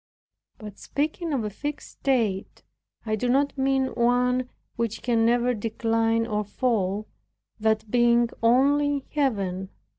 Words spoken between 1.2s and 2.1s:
of a fixed